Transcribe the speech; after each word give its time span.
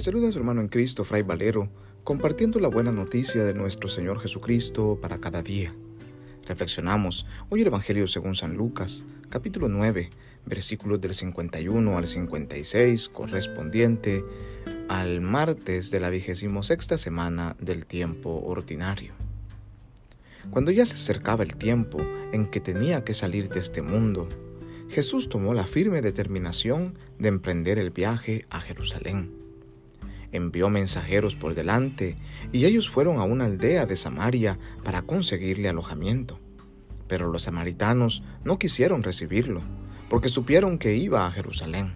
Le 0.00 0.04
saluda 0.04 0.28
a 0.30 0.32
su 0.32 0.38
hermano 0.38 0.62
en 0.62 0.68
Cristo, 0.68 1.04
Fray 1.04 1.20
Valero, 1.20 1.68
compartiendo 2.04 2.58
la 2.58 2.68
buena 2.68 2.90
noticia 2.90 3.44
de 3.44 3.52
nuestro 3.52 3.86
Señor 3.86 4.18
Jesucristo 4.18 4.98
para 4.98 5.18
cada 5.18 5.42
día. 5.42 5.74
Reflexionamos 6.46 7.26
hoy 7.50 7.60
el 7.60 7.66
Evangelio 7.66 8.06
según 8.06 8.34
San 8.34 8.54
Lucas, 8.54 9.04
capítulo 9.28 9.68
9, 9.68 10.08
versículos 10.46 11.02
del 11.02 11.12
51 11.12 11.98
al 11.98 12.06
56, 12.06 13.10
correspondiente 13.10 14.24
al 14.88 15.20
martes 15.20 15.90
de 15.90 16.00
la 16.00 16.08
vigésimo 16.08 16.62
sexta 16.62 16.96
semana 16.96 17.54
del 17.60 17.84
tiempo 17.84 18.42
ordinario. 18.46 19.12
Cuando 20.48 20.70
ya 20.70 20.86
se 20.86 20.94
acercaba 20.94 21.42
el 21.42 21.56
tiempo 21.56 21.98
en 22.32 22.46
que 22.46 22.60
tenía 22.60 23.04
que 23.04 23.12
salir 23.12 23.50
de 23.50 23.60
este 23.60 23.82
mundo, 23.82 24.30
Jesús 24.88 25.28
tomó 25.28 25.52
la 25.52 25.66
firme 25.66 26.00
determinación 26.00 26.94
de 27.18 27.28
emprender 27.28 27.78
el 27.78 27.90
viaje 27.90 28.46
a 28.48 28.62
Jerusalén 28.62 29.39
envió 30.32 30.70
mensajeros 30.70 31.36
por 31.36 31.54
delante, 31.54 32.16
y 32.52 32.64
ellos 32.64 32.88
fueron 32.88 33.18
a 33.18 33.24
una 33.24 33.46
aldea 33.46 33.86
de 33.86 33.96
Samaria 33.96 34.58
para 34.84 35.02
conseguirle 35.02 35.68
alojamiento. 35.68 36.38
Pero 37.08 37.30
los 37.30 37.44
samaritanos 37.44 38.22
no 38.44 38.58
quisieron 38.58 39.02
recibirlo, 39.02 39.62
porque 40.08 40.28
supieron 40.28 40.78
que 40.78 40.96
iba 40.96 41.26
a 41.26 41.32
Jerusalén. 41.32 41.94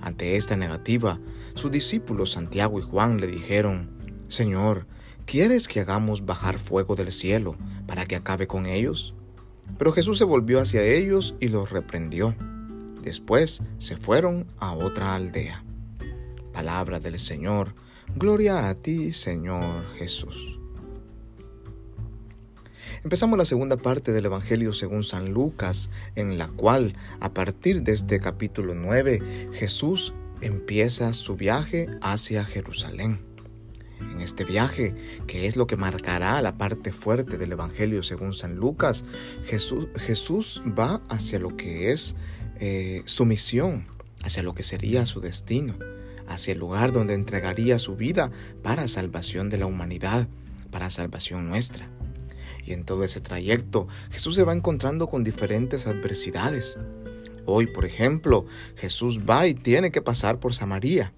Ante 0.00 0.36
esta 0.36 0.56
negativa, 0.56 1.18
sus 1.54 1.70
discípulos 1.70 2.32
Santiago 2.32 2.78
y 2.78 2.82
Juan 2.82 3.20
le 3.20 3.26
dijeron, 3.26 3.90
Señor, 4.28 4.86
¿quieres 5.26 5.68
que 5.68 5.80
hagamos 5.80 6.24
bajar 6.24 6.58
fuego 6.58 6.94
del 6.94 7.12
cielo 7.12 7.56
para 7.86 8.06
que 8.06 8.16
acabe 8.16 8.46
con 8.46 8.66
ellos? 8.66 9.14
Pero 9.78 9.92
Jesús 9.92 10.18
se 10.18 10.24
volvió 10.24 10.60
hacia 10.60 10.82
ellos 10.82 11.34
y 11.40 11.48
los 11.48 11.70
reprendió. 11.70 12.34
Después 13.02 13.62
se 13.78 13.96
fueron 13.96 14.46
a 14.58 14.72
otra 14.72 15.14
aldea. 15.14 15.64
Palabra 16.58 16.98
del 16.98 17.20
Señor. 17.20 17.72
Gloria 18.16 18.68
a 18.68 18.74
ti, 18.74 19.12
Señor 19.12 19.94
Jesús. 19.94 20.58
Empezamos 23.04 23.38
la 23.38 23.44
segunda 23.44 23.76
parte 23.76 24.10
del 24.10 24.26
Evangelio 24.26 24.72
según 24.72 25.04
San 25.04 25.32
Lucas, 25.32 25.88
en 26.16 26.36
la 26.36 26.48
cual, 26.48 26.96
a 27.20 27.32
partir 27.32 27.84
de 27.84 27.92
este 27.92 28.18
capítulo 28.18 28.74
9, 28.74 29.50
Jesús 29.52 30.14
empieza 30.40 31.12
su 31.12 31.36
viaje 31.36 31.86
hacia 32.02 32.44
Jerusalén. 32.44 33.20
En 34.00 34.20
este 34.20 34.42
viaje, 34.42 34.96
que 35.28 35.46
es 35.46 35.54
lo 35.54 35.68
que 35.68 35.76
marcará 35.76 36.42
la 36.42 36.58
parte 36.58 36.90
fuerte 36.90 37.38
del 37.38 37.52
Evangelio 37.52 38.02
según 38.02 38.34
San 38.34 38.56
Lucas, 38.56 39.04
Jesús, 39.44 39.86
Jesús 39.94 40.60
va 40.76 41.04
hacia 41.08 41.38
lo 41.38 41.56
que 41.56 41.92
es 41.92 42.16
eh, 42.58 43.02
su 43.04 43.26
misión, 43.26 43.86
hacia 44.24 44.42
lo 44.42 44.56
que 44.56 44.64
sería 44.64 45.06
su 45.06 45.20
destino 45.20 45.76
hacia 46.28 46.52
el 46.52 46.58
lugar 46.58 46.92
donde 46.92 47.14
entregaría 47.14 47.78
su 47.78 47.96
vida 47.96 48.30
para 48.62 48.86
salvación 48.86 49.50
de 49.50 49.58
la 49.58 49.66
humanidad, 49.66 50.28
para 50.70 50.90
salvación 50.90 51.48
nuestra. 51.48 51.88
Y 52.64 52.72
en 52.72 52.84
todo 52.84 53.02
ese 53.02 53.20
trayecto 53.20 53.88
Jesús 54.10 54.34
se 54.34 54.44
va 54.44 54.52
encontrando 54.52 55.08
con 55.08 55.24
diferentes 55.24 55.86
adversidades. 55.86 56.78
Hoy, 57.46 57.66
por 57.66 57.86
ejemplo, 57.86 58.44
Jesús 58.76 59.20
va 59.20 59.46
y 59.46 59.54
tiene 59.54 59.90
que 59.90 60.02
pasar 60.02 60.38
por 60.38 60.54
Samaria. 60.54 61.14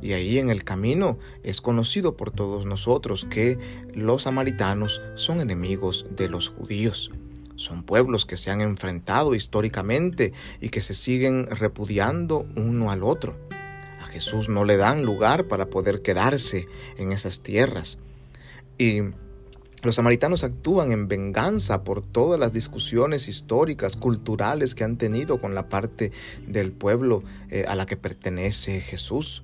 Y 0.00 0.12
ahí 0.12 0.38
en 0.38 0.50
el 0.50 0.64
camino 0.64 1.18
es 1.42 1.60
conocido 1.60 2.16
por 2.16 2.30
todos 2.30 2.66
nosotros 2.66 3.24
que 3.28 3.58
los 3.94 4.24
samaritanos 4.24 5.00
son 5.14 5.40
enemigos 5.40 6.06
de 6.10 6.28
los 6.28 6.48
judíos. 6.48 7.10
Son 7.56 7.82
pueblos 7.84 8.26
que 8.26 8.36
se 8.36 8.50
han 8.50 8.60
enfrentado 8.60 9.34
históricamente 9.34 10.32
y 10.60 10.70
que 10.70 10.80
se 10.80 10.94
siguen 10.94 11.46
repudiando 11.46 12.46
uno 12.56 12.90
al 12.90 13.02
otro. 13.02 13.36
Jesús 14.12 14.48
no 14.48 14.64
le 14.64 14.76
dan 14.76 15.04
lugar 15.04 15.48
para 15.48 15.66
poder 15.66 16.02
quedarse 16.02 16.68
en 16.98 17.12
esas 17.12 17.40
tierras. 17.40 17.98
Y 18.76 19.00
los 19.82 19.96
samaritanos 19.96 20.44
actúan 20.44 20.92
en 20.92 21.08
venganza 21.08 21.82
por 21.82 22.02
todas 22.02 22.38
las 22.38 22.52
discusiones 22.52 23.26
históricas, 23.26 23.96
culturales 23.96 24.74
que 24.74 24.84
han 24.84 24.96
tenido 24.96 25.40
con 25.40 25.54
la 25.54 25.68
parte 25.68 26.12
del 26.46 26.72
pueblo 26.72 27.22
eh, 27.50 27.64
a 27.66 27.74
la 27.74 27.86
que 27.86 27.96
pertenece 27.96 28.80
Jesús. 28.80 29.42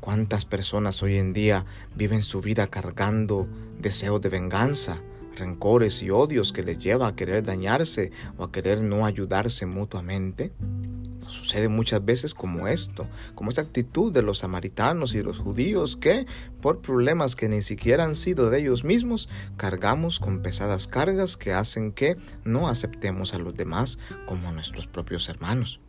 ¿Cuántas 0.00 0.46
personas 0.46 1.02
hoy 1.02 1.18
en 1.18 1.32
día 1.34 1.66
viven 1.94 2.22
su 2.22 2.40
vida 2.40 2.66
cargando 2.66 3.46
deseos 3.78 4.20
de 4.22 4.30
venganza, 4.30 5.02
rencores 5.36 6.02
y 6.02 6.10
odios 6.10 6.52
que 6.52 6.62
les 6.62 6.78
lleva 6.78 7.06
a 7.06 7.14
querer 7.14 7.42
dañarse 7.42 8.10
o 8.38 8.44
a 8.44 8.50
querer 8.50 8.80
no 8.80 9.04
ayudarse 9.04 9.66
mutuamente? 9.66 10.52
Sucede 11.30 11.68
muchas 11.68 12.04
veces 12.04 12.34
como 12.34 12.68
esto, 12.68 13.08
como 13.34 13.50
esta 13.50 13.62
actitud 13.62 14.12
de 14.12 14.22
los 14.22 14.38
samaritanos 14.38 15.14
y 15.14 15.18
de 15.18 15.24
los 15.24 15.38
judíos 15.38 15.96
que, 15.96 16.26
por 16.60 16.80
problemas 16.80 17.36
que 17.36 17.48
ni 17.48 17.62
siquiera 17.62 18.04
han 18.04 18.16
sido 18.16 18.50
de 18.50 18.60
ellos 18.60 18.84
mismos, 18.84 19.28
cargamos 19.56 20.20
con 20.20 20.42
pesadas 20.42 20.86
cargas 20.86 21.36
que 21.36 21.52
hacen 21.52 21.92
que 21.92 22.16
no 22.44 22.68
aceptemos 22.68 23.34
a 23.34 23.38
los 23.38 23.54
demás 23.54 23.98
como 24.26 24.52
nuestros 24.52 24.86
propios 24.86 25.28
hermanos. 25.28 25.80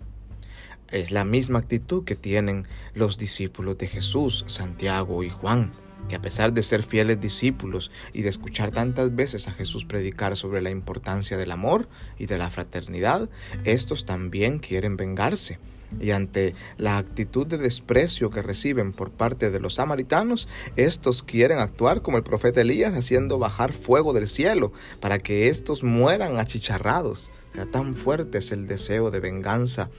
Es 0.89 1.11
la 1.11 1.23
misma 1.23 1.59
actitud 1.59 2.03
que 2.03 2.15
tienen 2.15 2.67
los 2.93 3.17
discípulos 3.17 3.77
de 3.77 3.87
Jesús, 3.87 4.43
Santiago 4.47 5.23
y 5.23 5.29
Juan 5.29 5.71
que 6.07 6.15
a 6.15 6.21
pesar 6.21 6.53
de 6.53 6.63
ser 6.63 6.83
fieles 6.83 7.19
discípulos 7.19 7.91
y 8.13 8.21
de 8.21 8.29
escuchar 8.29 8.71
tantas 8.71 9.15
veces 9.15 9.47
a 9.47 9.51
Jesús 9.51 9.85
predicar 9.85 10.35
sobre 10.37 10.61
la 10.61 10.69
importancia 10.69 11.37
del 11.37 11.51
amor 11.51 11.87
y 12.17 12.25
de 12.25 12.37
la 12.37 12.49
fraternidad, 12.49 13.29
estos 13.63 14.05
también 14.05 14.59
quieren 14.59 14.97
vengarse. 14.97 15.59
Y 15.99 16.11
ante 16.11 16.55
la 16.77 16.97
actitud 16.97 17.45
de 17.45 17.57
desprecio 17.57 18.29
que 18.29 18.41
reciben 18.41 18.93
por 18.93 19.11
parte 19.11 19.51
de 19.51 19.59
los 19.59 19.75
samaritanos, 19.75 20.47
estos 20.77 21.21
quieren 21.21 21.59
actuar 21.59 22.01
como 22.01 22.17
el 22.17 22.23
profeta 22.23 22.61
Elías 22.61 22.93
haciendo 22.93 23.39
bajar 23.39 23.73
fuego 23.73 24.13
del 24.13 24.27
cielo 24.27 24.71
para 25.01 25.17
que 25.17 25.49
estos 25.49 25.83
mueran 25.83 26.39
achicharrados. 26.39 27.29
O 27.51 27.55
sea, 27.55 27.65
tan 27.65 27.95
fuerte 27.95 28.37
es 28.37 28.51
el 28.51 28.67
deseo 28.67 29.11
de 29.11 29.19
venganza 29.19 29.89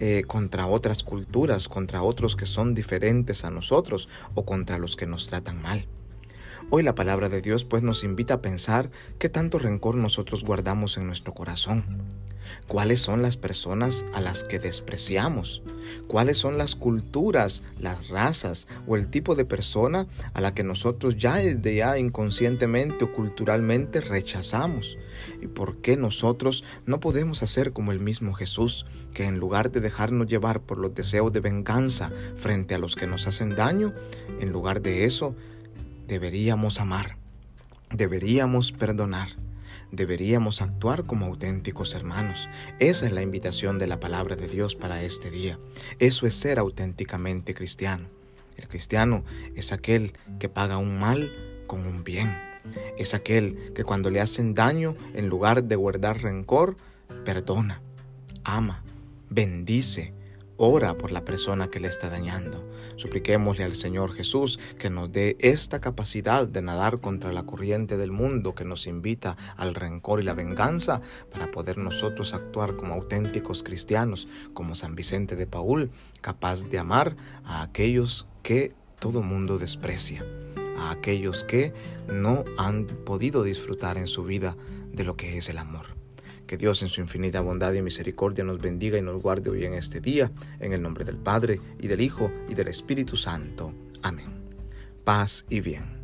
eh, 0.00 0.24
contra 0.26 0.66
otras 0.66 1.02
culturas, 1.02 1.68
contra 1.68 2.02
otros 2.02 2.36
que 2.36 2.46
son 2.46 2.74
diferentes 2.74 3.44
a 3.44 3.50
nosotros 3.50 4.08
o 4.34 4.44
contra 4.44 4.78
los 4.78 4.96
que 4.96 5.06
nos 5.06 5.28
tratan 5.28 5.60
mal. 5.60 5.86
Hoy 6.70 6.82
la 6.82 6.94
palabra 6.94 7.28
de 7.28 7.40
Dios 7.40 7.64
pues 7.64 7.82
nos 7.82 8.04
invita 8.04 8.34
a 8.34 8.42
pensar 8.42 8.90
qué 9.18 9.28
tanto 9.28 9.58
rencor 9.58 9.94
nosotros 9.94 10.44
guardamos 10.44 10.98
en 10.98 11.06
nuestro 11.06 11.32
corazón. 11.32 11.84
Cuáles 12.66 13.00
son 13.00 13.22
las 13.22 13.36
personas 13.36 14.04
a 14.12 14.20
las 14.20 14.44
que 14.44 14.58
despreciamos, 14.58 15.62
cuáles 16.06 16.38
son 16.38 16.58
las 16.58 16.76
culturas, 16.76 17.62
las 17.78 18.08
razas 18.08 18.68
o 18.86 18.96
el 18.96 19.08
tipo 19.08 19.34
de 19.34 19.44
persona 19.44 20.06
a 20.34 20.40
la 20.40 20.54
que 20.54 20.62
nosotros 20.62 21.16
ya 21.16 21.36
desde 21.36 21.76
ya 21.76 21.98
inconscientemente 21.98 23.04
o 23.04 23.12
culturalmente 23.12 24.00
rechazamos 24.00 24.98
y 25.40 25.46
por 25.46 25.78
qué 25.78 25.96
nosotros 25.96 26.64
no 26.86 27.00
podemos 27.00 27.42
hacer 27.42 27.72
como 27.72 27.92
el 27.92 28.00
mismo 28.00 28.34
Jesús, 28.34 28.86
que 29.14 29.24
en 29.24 29.38
lugar 29.38 29.70
de 29.70 29.80
dejarnos 29.80 30.26
llevar 30.26 30.60
por 30.60 30.78
los 30.78 30.94
deseos 30.94 31.32
de 31.32 31.40
venganza 31.40 32.10
frente 32.36 32.74
a 32.74 32.78
los 32.78 32.96
que 32.96 33.06
nos 33.06 33.26
hacen 33.26 33.56
daño, 33.56 33.92
en 34.40 34.52
lugar 34.52 34.82
de 34.82 35.04
eso, 35.04 35.34
deberíamos 36.08 36.80
amar, 36.80 37.16
deberíamos 37.92 38.72
perdonar 38.72 39.28
deberíamos 39.90 40.60
actuar 40.60 41.04
como 41.04 41.26
auténticos 41.26 41.94
hermanos. 41.94 42.48
Esa 42.78 43.06
es 43.06 43.12
la 43.12 43.22
invitación 43.22 43.78
de 43.78 43.86
la 43.86 44.00
palabra 44.00 44.36
de 44.36 44.46
Dios 44.46 44.74
para 44.74 45.02
este 45.02 45.30
día. 45.30 45.58
Eso 45.98 46.26
es 46.26 46.34
ser 46.34 46.58
auténticamente 46.58 47.54
cristiano. 47.54 48.06
El 48.56 48.68
cristiano 48.68 49.24
es 49.54 49.72
aquel 49.72 50.12
que 50.38 50.50
paga 50.50 50.76
un 50.76 50.98
mal 50.98 51.32
con 51.66 51.86
un 51.86 52.04
bien. 52.04 52.36
Es 52.98 53.14
aquel 53.14 53.72
que 53.74 53.84
cuando 53.84 54.10
le 54.10 54.20
hacen 54.20 54.52
daño, 54.52 54.94
en 55.14 55.28
lugar 55.28 55.64
de 55.64 55.76
guardar 55.76 56.20
rencor, 56.20 56.76
perdona, 57.24 57.80
ama, 58.44 58.82
bendice, 59.30 60.12
ora 60.58 60.98
por 60.98 61.10
la 61.10 61.24
persona 61.24 61.70
que 61.70 61.80
le 61.80 61.88
está 61.88 62.10
dañando. 62.10 62.62
Supliquémosle 62.96 63.64
al 63.64 63.74
Señor 63.74 64.12
Jesús 64.12 64.58
que 64.78 64.90
nos 64.90 65.10
dé 65.10 65.36
esta 65.40 65.80
capacidad 65.80 66.46
de 66.46 66.60
nadar 66.60 67.00
contra 67.00 67.32
la 67.32 67.44
corriente 67.44 67.96
del 67.96 68.12
mundo 68.12 68.54
que 68.54 68.64
nos 68.64 68.86
invita 68.86 69.36
al 69.56 69.74
rencor 69.74 70.20
y 70.20 70.24
la 70.24 70.34
venganza 70.34 71.00
para 71.32 71.50
poder 71.50 71.78
nosotros 71.78 72.34
actuar 72.34 72.76
como 72.76 72.94
auténticos 72.94 73.62
cristianos, 73.62 74.28
como 74.52 74.74
San 74.74 74.94
Vicente 74.94 75.36
de 75.36 75.46
Paul, 75.46 75.90
capaz 76.20 76.64
de 76.64 76.78
amar 76.78 77.16
a 77.44 77.62
aquellos 77.62 78.26
que 78.42 78.74
todo 78.98 79.22
mundo 79.22 79.58
desprecia 79.58 80.24
a 80.78 80.92
aquellos 80.92 81.44
que 81.44 81.72
no 82.06 82.44
han 82.56 82.86
podido 82.86 83.42
disfrutar 83.42 83.98
en 83.98 84.06
su 84.06 84.24
vida 84.24 84.56
de 84.92 85.04
lo 85.04 85.16
que 85.16 85.36
es 85.36 85.48
el 85.48 85.58
amor. 85.58 85.97
Que 86.48 86.56
Dios 86.56 86.80
en 86.82 86.88
su 86.88 87.02
infinita 87.02 87.42
bondad 87.42 87.74
y 87.74 87.82
misericordia 87.82 88.42
nos 88.42 88.58
bendiga 88.58 88.96
y 88.96 89.02
nos 89.02 89.20
guarde 89.22 89.50
hoy 89.50 89.66
en 89.66 89.74
este 89.74 90.00
día, 90.00 90.32
en 90.58 90.72
el 90.72 90.80
nombre 90.80 91.04
del 91.04 91.18
Padre, 91.18 91.60
y 91.78 91.88
del 91.88 92.00
Hijo, 92.00 92.32
y 92.48 92.54
del 92.54 92.68
Espíritu 92.68 93.18
Santo. 93.18 93.74
Amén. 94.02 94.30
Paz 95.04 95.44
y 95.50 95.60
bien. 95.60 95.97